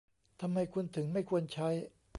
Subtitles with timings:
[0.41, 1.67] ทำไมคุณถึงไม่ควรใช้